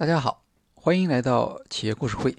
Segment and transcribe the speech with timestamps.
[0.00, 2.34] 大家好，欢迎来到企业故事会。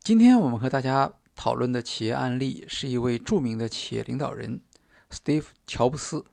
[0.00, 4.60] 今天我们和大家讨论的企业案例是一位著名的企业领导人
[5.08, 6.24] Steve 乔布斯。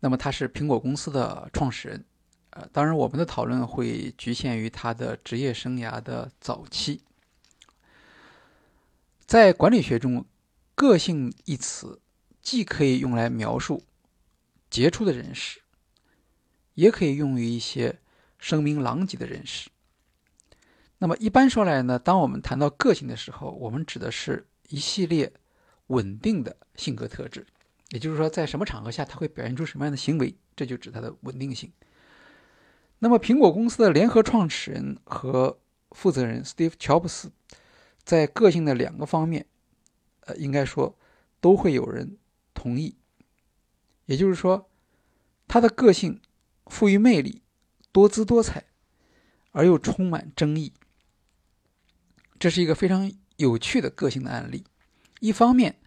[0.00, 2.06] 那么他是苹果公司的创始人。
[2.52, 7.02] 呃，当然我们的讨论会局限于他的职业生涯的早期。
[9.26, 10.24] 在管理学中
[10.74, 12.00] ，“个性”一词
[12.40, 13.84] 既可以用来描述
[14.70, 15.60] 杰出的人士，
[16.72, 18.00] 也可以用于一些。
[18.38, 19.70] 声名狼藉的人士。
[20.98, 25.32] 那么一般说来呢，当我们谈到个性的时候，我们指的是一系列
[25.88, 27.46] 稳定的性格特质，
[27.90, 31.72] 也就是说，在什么场合下他会表现出什么样的行为，这就指他的稳定性。
[32.98, 35.60] 那么苹果公司的联合创始人和
[35.92, 37.30] 负责人 Steve 乔布斯，
[38.02, 39.46] 在个性的两个方面，
[40.22, 40.98] 呃，应该说
[41.40, 42.18] 都会有人
[42.54, 42.96] 同意。
[44.06, 44.68] 也就是说，
[45.46, 46.20] 他的个性
[46.66, 47.42] 富于魅力。
[47.98, 48.62] 多姿多彩，
[49.50, 50.72] 而又充满争议。
[52.38, 54.62] 这是一个非常有趣的个性的案例。
[55.18, 55.80] 一方面，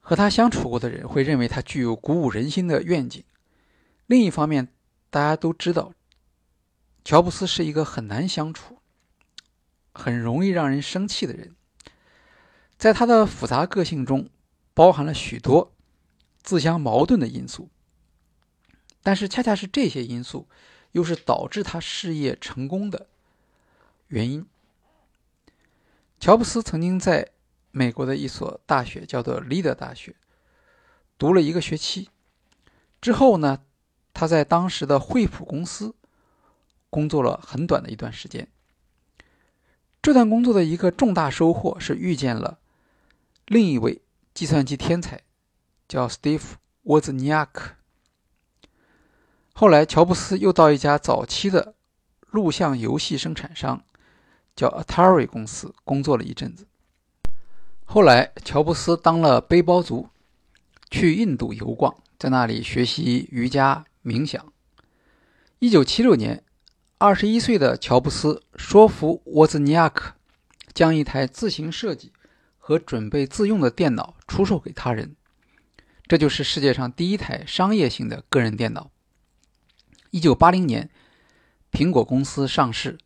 [0.00, 3.22] 和他相处过的人会认为他具有鼓舞人心的愿景；
[4.06, 4.68] 另一方面，
[5.08, 5.94] 大家都知道，
[7.02, 8.80] 乔布斯是一个很难相处、
[9.94, 11.56] 很容易让人生气的人。
[12.76, 14.28] 在他的复杂个性中，
[14.74, 15.72] 包含了许多
[16.42, 17.70] 自相矛盾的因素。
[19.02, 20.46] 但是，恰恰是这些因素。
[20.92, 23.06] 又是导致他事业成功的
[24.08, 24.46] 原因。
[26.20, 27.30] 乔布斯曾经在
[27.70, 30.14] 美国的一所大学，叫做利德大学，
[31.18, 32.08] 读了一个学期。
[33.00, 33.64] 之后呢，
[34.14, 35.94] 他在当时的惠普公司
[36.88, 38.46] 工作了很短的一段时间。
[40.00, 42.58] 这段工作的一个重大收获是遇见了
[43.46, 44.02] 另一位
[44.34, 45.22] 计算机天才，
[45.88, 46.54] 叫 Steve
[46.84, 47.81] Wozniak。
[49.54, 51.74] 后来，乔布斯又到一家早期的
[52.30, 53.84] 录像游戏生产商，
[54.56, 56.66] 叫 Atari 公司工作了一阵子。
[57.84, 60.08] 后来，乔布斯当了背包族，
[60.90, 64.52] 去印度游逛，在那里学习瑜伽、冥想。
[65.58, 66.42] 一九七六年，
[66.96, 70.14] 二十一岁的乔布斯说服沃兹尼亚克
[70.72, 72.12] 将一台自行设计
[72.56, 75.14] 和准备自用的电脑出售给他人，
[76.08, 78.90] 这就是世界上第一台商业性的个人电脑。
[80.12, 80.90] 一九八零年，
[81.70, 82.98] 苹果公司上市，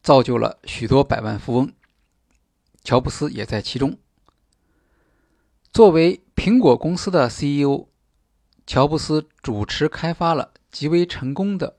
[0.00, 1.72] 造就了许多百万富翁。
[2.84, 3.98] 乔布斯也在其中。
[5.72, 7.88] 作为苹果公司的 CEO，
[8.64, 11.78] 乔布斯主持开发了极为成功的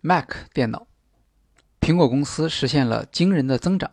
[0.00, 0.88] Mac 电脑，
[1.80, 3.92] 苹果公司实现了惊人的增长。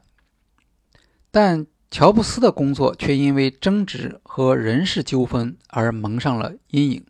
[1.30, 7.06] 但乔布斯的工作却因为争执和人事纠纷而蒙上了阴影。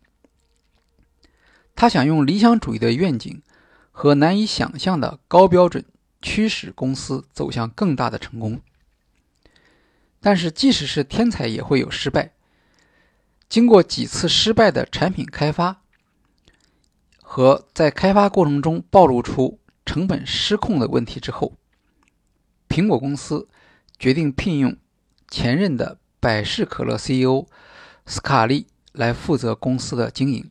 [1.74, 3.42] 他想用理想主义的愿景
[3.90, 5.84] 和难以想象的高标准
[6.22, 8.60] 驱使公司走向更大的成功。
[10.20, 12.32] 但是，即使是天才也会有失败。
[13.46, 15.82] 经过几次失败的产品开发
[17.22, 21.52] 和在开发过程中暴露出成本失控的问题之后，
[22.68, 23.48] 苹果公司
[23.98, 24.76] 决定聘用
[25.28, 27.46] 前任的百事可乐 CEO
[28.06, 30.50] 斯卡利来负责公司的经营。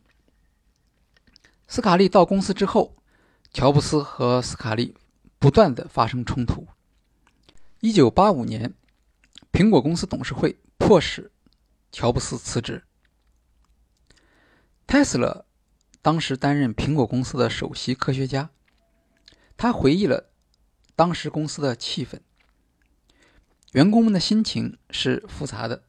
[1.66, 2.94] 斯卡利到公司之后，
[3.52, 4.94] 乔布斯和斯卡利
[5.38, 6.66] 不断的发生冲突。
[7.80, 8.74] 一九八五年，
[9.50, 11.32] 苹果公司董事会迫使
[11.90, 12.84] 乔布斯辞职。
[14.86, 15.46] 泰斯勒
[16.02, 18.50] 当时担任苹果公司的首席科学家，
[19.56, 20.30] 他回忆了
[20.94, 22.20] 当时公司的气氛，
[23.72, 25.82] 员工们的心情是复杂的，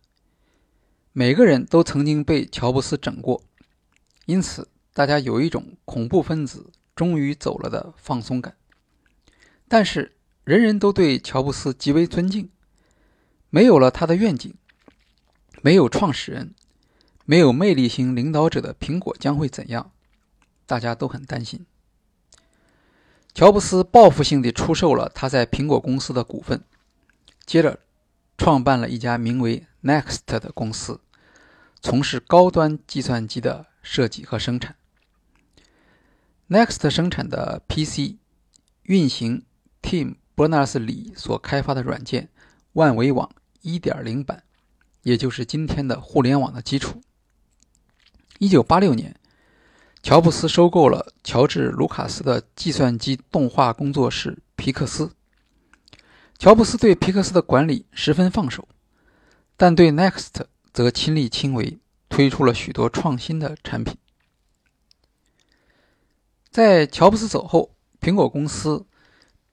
[1.12, 3.44] 每个人都曾经被乔布斯整过，
[4.26, 4.70] 因此。
[4.96, 8.56] 大家有一种恐怖分子终于走了的放松感，
[9.68, 12.50] 但是人人都对乔布斯极为尊敬。
[13.50, 14.56] 没有了他的愿景，
[15.62, 16.56] 没有创始人，
[17.26, 19.92] 没有魅力型领导者的苹果将会怎样？
[20.66, 21.66] 大家都很担心。
[23.34, 26.64] 乔布斯报复性地出售了他在苹果公司的股份，
[27.46, 27.82] 接着
[28.38, 31.02] 创办了一家名为 Next 的公司，
[31.82, 34.78] 从事高端计算机的设计和生产。
[36.48, 38.18] Next 生产的 PC
[38.84, 39.44] 运行
[39.82, 42.30] Tim Berners-Lee 所开发的软件
[42.74, 43.32] 万维网
[43.64, 44.44] 1.0版，
[45.02, 47.02] 也就是今天的互联网的基础。
[48.38, 49.16] 1986年，
[50.04, 55.14] 乔布斯收购了乔治·卢卡斯的计算机动画工作室皮克斯。
[56.38, 58.68] 乔布斯对皮克斯的管理十分放手，
[59.58, 63.98] 但对 Next 则亲力亲为，推出了许多创新的产品。
[66.56, 68.86] 在乔布斯走后，苹果公司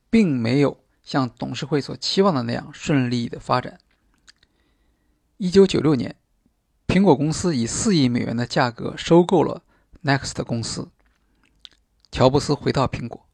[0.08, 3.80] 并没有像董事会所期望的那样顺利的发展。
[5.36, 6.14] 一九九六年，
[6.86, 9.64] 苹果公司以四亿美元的价格收购了
[10.04, 10.90] Next 公司。
[12.12, 13.26] 乔布斯回到苹果，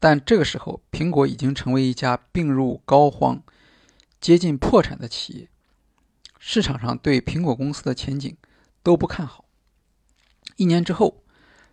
[0.00, 3.42] 但这个时候，苹果已经成为一家病入膏肓、
[4.18, 5.50] 接近破产的企业，
[6.38, 8.34] 市场上对苹果公司的前景
[8.82, 9.44] 都不看好。
[10.56, 11.22] 一年之后，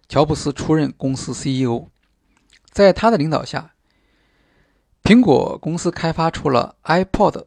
[0.07, 1.87] 乔布斯出任公司 CEO，
[2.69, 3.73] 在他的领导下，
[5.03, 7.45] 苹果公司开发出了 iPod。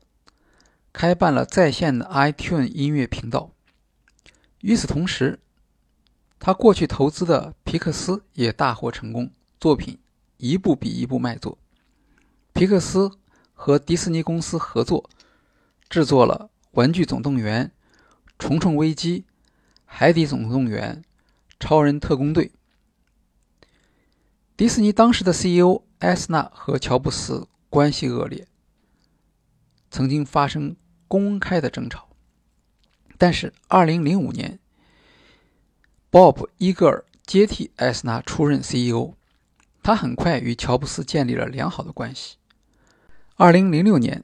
[0.90, 3.52] 开办了在线的 iTunes 音乐频道。
[4.62, 5.38] 与此同时，
[6.40, 10.00] 他过去投资的皮克斯也大获成功，作品
[10.38, 11.56] 一部比一部卖座。
[12.52, 13.12] 皮克斯
[13.52, 15.08] 和迪士尼公司合作，
[15.88, 17.66] 制作了《玩具总动员》
[18.40, 19.20] 《虫虫危机》
[19.84, 20.96] 《海底总动员》
[21.60, 22.46] 《超人特工队》。
[24.56, 28.46] 迪士尼当时的 CEO 艾斯纳和乔布斯关系恶劣，
[29.90, 30.76] 曾经发生。
[31.10, 32.10] 公开的争吵，
[33.16, 34.58] 但是2005年
[36.10, 39.14] ，Bob 伊格尔接替艾斯纳出任 CEO，
[39.82, 42.36] 他很快与乔布斯建立了良好的关系。
[43.38, 44.22] 2006年，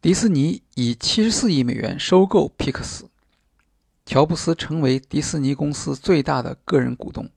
[0.00, 3.08] 迪士尼以74亿美元收购皮克斯，
[4.10, 7.30] 乔布斯成为迪士尼公司最大的个人股东，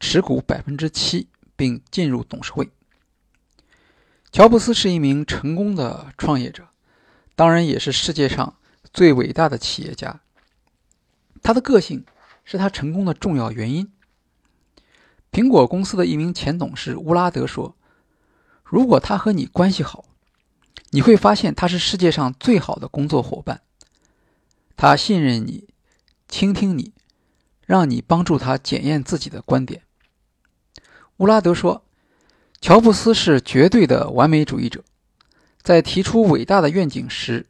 [0.00, 2.68] 持股7%，并进入董事会。
[4.32, 6.66] 乔布斯是一名成功的创业者。
[7.36, 8.56] 当然，也是世界上
[8.92, 10.20] 最伟大的企业家。
[11.44, 12.04] 他的个性
[12.44, 13.92] 是他成功的重要原因。
[15.30, 17.76] 苹果公司的一名前董事乌拉德说
[18.66, 20.06] ：“如果他和你关系好，
[20.90, 23.62] 你会发现他是世界上最好的工作伙伴。
[24.76, 25.68] 他信任你，
[26.30, 26.94] 倾听你，
[27.66, 29.82] 让你帮助他检验自己的观点。”
[31.18, 31.84] 乌拉德说
[32.62, 34.82] ：“乔布斯是绝对的完美主义者。”
[35.62, 37.46] 在提出伟大的愿景时，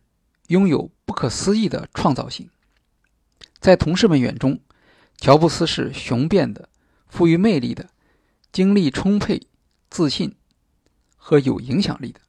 [0.49, 2.51] 拥有不可思议的创造性。
[3.61, 4.59] 在同事们眼中，
[5.17, 6.69] 乔布斯是雄辩的、
[7.09, 7.89] 富于魅力的、
[8.51, 9.47] 精力充沛、
[9.89, 10.35] 自信
[11.17, 12.21] 和有影响力的。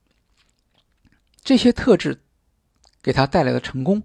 [1.44, 2.22] 这些特质
[3.02, 4.04] 给他带来的成功，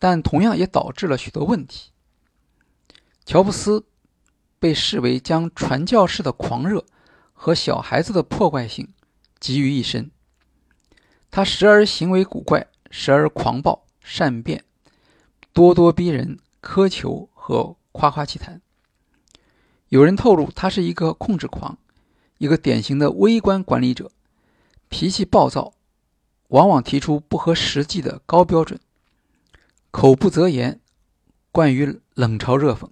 [0.00, 1.92] 但同样也导致了许多问题。
[3.24, 3.86] 乔布斯
[4.58, 6.84] 被视为将传教士的狂热
[7.32, 8.88] 和小孩子的破坏性
[9.38, 10.10] 集于一身。
[11.30, 14.64] 他时而行为古怪，时而狂暴善变，
[15.54, 18.60] 咄咄逼人，苛求和夸夸其谈。
[19.90, 21.78] 有人透露，他是一个控制狂，
[22.38, 24.10] 一个典型的微观管理者，
[24.88, 25.74] 脾气暴躁，
[26.48, 28.80] 往往提出不合实际的高标准，
[29.90, 30.80] 口不择言，
[31.50, 32.88] 惯于冷嘲热讽。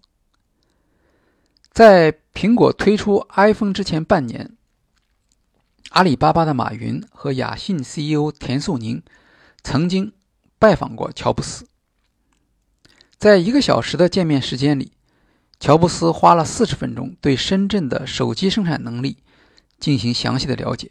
[1.70, 4.54] 在苹果推出 iPhone 之前半年。
[5.90, 9.02] 阿里巴巴的马云和雅信 CEO 田素宁
[9.62, 10.12] 曾经
[10.58, 11.66] 拜访过乔布斯。
[13.16, 14.92] 在一个小时的见面时间里，
[15.58, 19.16] 乔布斯花了四十分钟对深圳的手机生产能力
[19.80, 20.90] 进行详细的了解。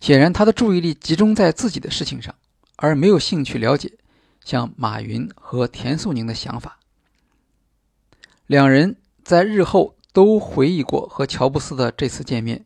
[0.00, 2.32] 显然，他的注意力集中在自己的事情上，
[2.76, 3.98] 而没有兴趣了解
[4.48, 6.78] 像马云和田素宁的想法。
[8.46, 12.64] 两人在日后都回忆过和乔布斯的这次见面。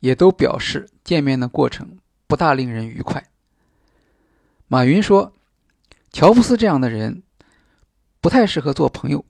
[0.00, 3.28] 也都表示见面的过程不大令人愉快。
[4.68, 5.32] 马云说
[6.12, 7.22] ：“乔布斯这样的人
[8.20, 9.24] 不太适合做朋友，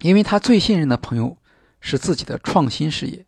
[0.00, 1.38] 因为他最信任的朋友
[1.80, 3.24] 是自己的创新事业。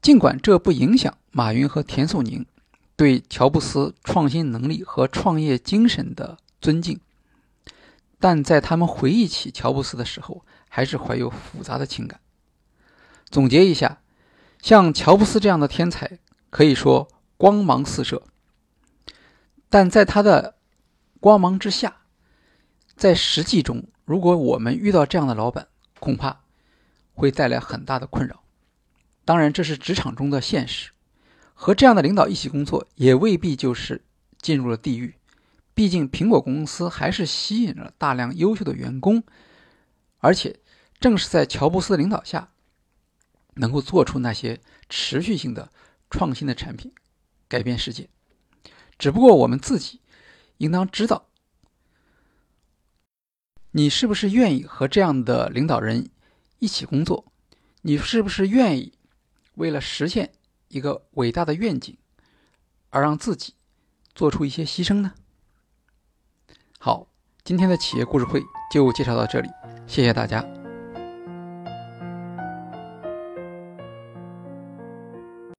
[0.00, 2.46] 尽管这不影响马云和田素宁
[2.96, 6.98] 对乔布斯创新能力和创业精神的尊敬，
[8.18, 12.20] 但在他们回忆起乔布斯的时候，还是怀有复杂的情感。
[13.30, 14.00] 总结一下。”
[14.62, 16.18] 像乔布斯这样的天才，
[16.50, 18.22] 可以说光芒四射。
[19.68, 20.56] 但在他的
[21.20, 21.98] 光芒之下，
[22.96, 25.68] 在实际中，如果我们遇到这样的老板，
[26.00, 26.40] 恐怕
[27.14, 28.42] 会带来很大的困扰。
[29.24, 30.90] 当然，这是职场中的现实。
[31.56, 34.04] 和这样的领导一起工作，也未必就是
[34.40, 35.16] 进入了地狱。
[35.74, 39.24] 毕竟，苹果公司还是吸引了大量优秀的员工，
[40.18, 40.60] 而且
[41.00, 42.50] 正是在乔布斯的领导下。
[43.58, 44.60] 能够做出那些
[44.90, 45.72] 持续性的
[46.10, 46.92] 创新的产品，
[47.48, 48.10] 改变世界。
[48.98, 50.02] 只不过我们自己
[50.58, 51.28] 应当知道，
[53.70, 56.10] 你是不是愿意和这样的领导人
[56.58, 57.32] 一起工作？
[57.80, 58.92] 你是不是愿意
[59.54, 60.34] 为了实现
[60.68, 61.96] 一个伟大的愿景，
[62.90, 63.54] 而让自己
[64.14, 65.12] 做出一些牺牲呢？
[66.78, 67.08] 好，
[67.44, 68.42] 今天的企业故事会
[68.72, 69.48] 就介绍到这里，
[69.86, 70.55] 谢谢大家。